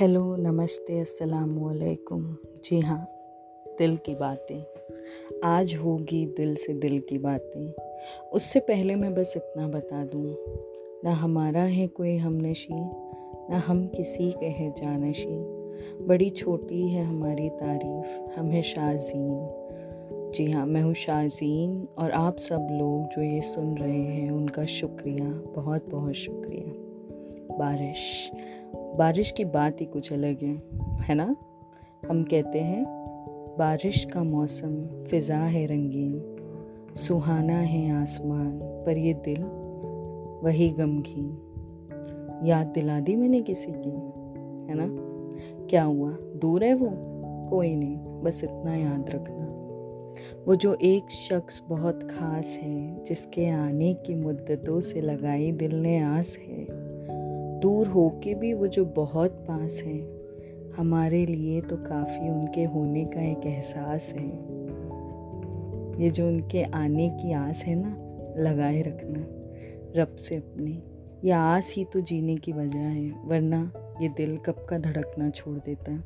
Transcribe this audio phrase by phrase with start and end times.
[0.00, 3.08] Hello, नमस्ते, अस्सलाम वालेकुम जी हाँ
[3.78, 4.64] दिल की बातें।
[5.44, 7.72] आज होगी दिल से दिल की बातें।
[8.32, 10.36] उससे पहले मैं बस इतना बता दूँ,
[11.04, 12.74] ना हमारा है कोई हमनशी,
[13.50, 15.36] ना हम किसी के हैं जानशी।
[16.04, 19.50] बड़ी छोटी है हमारी तारीफ़, हम हैं शाजीन
[20.34, 24.64] जी हाँ मैं हूँ शाजीन और आप सब लोग जो ये सुन रहे हैं, उनका
[24.64, 26.82] शुक्रिया बहुत बहुत शुक्रिया।
[27.58, 28.30] बारिश।
[28.96, 30.62] बारिश की बात ही कुछ अलग है
[31.00, 31.36] है ना?
[32.10, 32.84] हम कहते हैं,
[33.58, 36.36] बारिश का मौसम फ़िज़ा है रंगीन,
[36.96, 39.42] सुहाना है आसमान, पर ये दिल
[40.44, 41.38] वही गमगीन।
[42.44, 43.90] याद दिला दी मैंने किसी की,
[44.70, 44.86] है ना?
[45.66, 46.10] क्या हुआ?
[46.36, 46.88] दूर है वो?
[47.48, 49.52] कोई नहीं, बस इतना याद रखना।
[50.46, 55.98] वो जो एक शख्स बहुत ख़ास है, जिसके आने की मुद्दतों से लगाई दिल ने
[55.98, 56.55] आस है
[57.66, 60.08] दूर हो के भी वो जो बहुत पास हैं,
[60.76, 64.28] हमारे लिए तो काफ़ी उनके होने का एक एहसास है।
[66.02, 67.96] ये जो उनके आने की आस है ना,
[68.42, 69.26] लगाए रखना,
[70.02, 70.82] रब से अपने,
[71.24, 75.58] ये आस ही तो जीने की वजह है, वरना ये दिल कब का धड़कना छोड़
[75.58, 76.04] देता।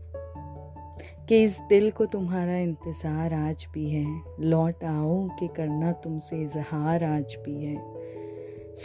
[1.29, 7.05] कि इस दिल को तुम्हारा इंतज़ार आज भी है, लौट आओ कि करना तुमसे इजहार
[7.05, 8.00] आज भी है।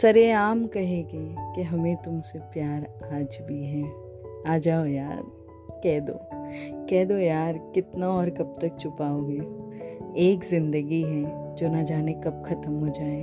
[0.02, 3.82] सरे आम कहेगे कि हमें तुमसे प्यार आज भी है।
[4.54, 5.22] आ जाओ यार,
[5.84, 6.12] कह दो।
[6.90, 9.38] कह दो यार, कितना और कब तक छुपाओगे?
[10.28, 13.22] एक ज़िंदगी है, जो ना जाने कब ख़त्म हो जाए।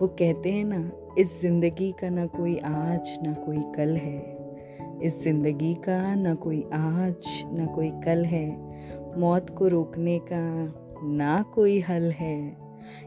[0.00, 4.38] वो कहते हैं ना, इस ज़िंदगी का ना कोई आज, ना कोई कल है।
[5.02, 8.46] इस ज़िंदगी का ना कोई आज, ना कोई कल है।
[9.18, 10.74] मौत को रोकने का
[11.04, 12.56] ना कोई हल है।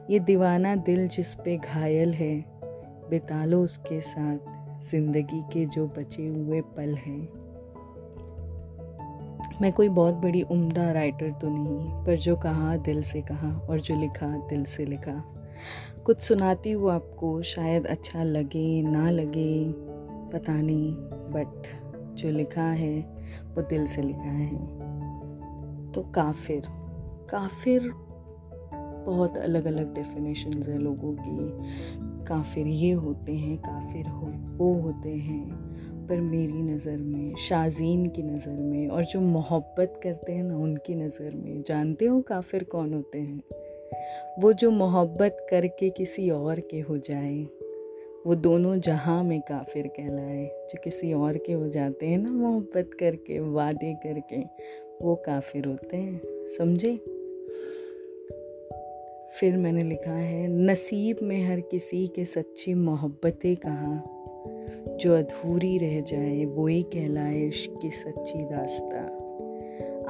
[0.10, 2.55] ये दीवाना दिल जिस पे घायल है
[3.10, 7.46] बिता लो उसके साथ ज़िंदगी के जो बचे हुए पल हैं।
[9.62, 13.80] मैं कोई बहुत बड़ी उम्दा राइटर तो नहीं, पर जो कहा दिल से कहा और
[13.80, 15.24] जो लिखा दिल से लिखा।
[16.06, 19.72] कुछ सुनाती हूँ आपको, शायद अच्छा लगे, ना लगे,
[20.34, 20.92] पता नहीं
[21.32, 21.68] बट
[22.16, 23.00] जो लिखा है,
[23.56, 24.56] वो दिल से लिखा है।
[25.92, 26.64] तो काफिर
[27.30, 27.92] काफिर
[29.06, 31.50] बहुत अलग अलग डेफिनेशन है लोगों की।
[32.26, 34.28] काफिर ये होते हैं, काफिर हो,
[34.58, 35.66] वो होते हैं।
[36.08, 40.96] पर मेरी नज़र में, शाजीन की नज़र में और जो मोहब्बत करते हैं ना, उनकी
[40.96, 43.42] नज़र में, जानते हो काफिर कौन होते हैं?
[44.40, 47.48] वो जो मोहब्बत करके किसी और के हो जाए,
[48.28, 52.90] वो दोनों जहाँ में काफिर कहलाए, जो किसी और के हो जाते हैं ना, मोहब्बत
[53.00, 54.38] करके, वादे करके,
[55.06, 56.22] वो काफिर होते हैं,
[56.58, 56.92] समझे?
[59.40, 64.04] फिर मैंने लिखा है, नसीब में हर किसी के सच्ची मोहब्बतें कहाँ?
[64.98, 68.98] जो अधूरी रह जाए वो ही कहलाए इश्क की सच्ची दास्ता।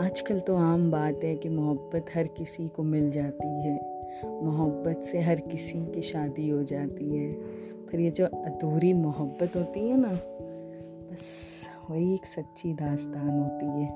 [0.06, 4.04] आजकल तो आम बात है कि मोहब्बत हर किसी को मिल जाती है।
[4.44, 7.34] मोहब्बत से हर किसी की शादी हो जाती है।
[7.72, 10.20] पर ये जो अधूरी मोहब्बत होती है ना,
[11.12, 13.90] बस वही एक सच्ची दास्तान होती है।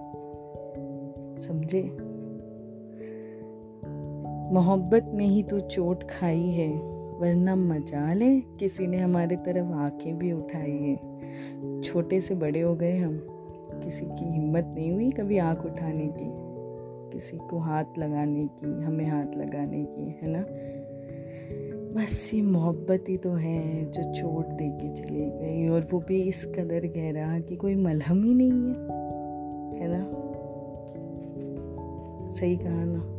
[1.39, 2.18] समझे?
[4.51, 6.73] मोहब्बत में ही तो चोट खाई है,
[7.19, 11.09] वरना मजाल है किसी ने हमारे तरफ़ आँखें भी उठाई है।
[11.81, 13.27] छोटे से बड़े हो गए हम।
[13.83, 16.49] किसी की हिम्मत नहीं हुई कभी आँख उठाने की।
[17.13, 20.45] किसी को हाथ लगाने की, हमें हाथ लगाने की, है ना?
[21.93, 26.21] बस ये मोहब्बत ही तो है जो चोट दे के चली गई, और वो भी
[26.21, 28.99] इस कदर गहरा कि कोई मलहम ही नहीं है।
[29.81, 30.29] है ना?
[32.29, 33.18] सही कहा ना?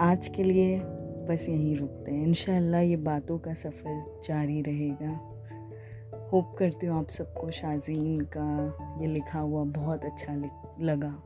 [0.00, 0.80] आज के लिए
[1.28, 5.10] बस यहीं रुकते हैं। इन ये बातों का सफ़र जारी रहेगा।
[6.32, 10.34] होप करती हूँ आप सबको शाजीन का ये लिखा हुआ बहुत अच्छा
[10.80, 11.22] लगा।